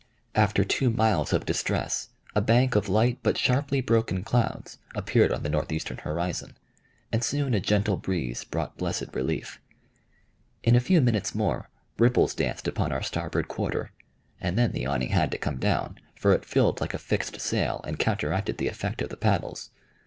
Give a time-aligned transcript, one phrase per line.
[0.33, 5.43] After two miles of distress, a bank of light but sharply broken clouds appeared on
[5.43, 6.57] the northeastern horizon,
[7.11, 9.61] and soon a gentle breeze brought blessed relief.
[10.63, 11.69] In a few minutes more,
[11.99, 13.91] ripples danced upon our starboard quarter,
[14.39, 17.81] and then the awning had to come down, for it filled like a fixed sail
[17.83, 19.69] and counteracted the effect of the paddles.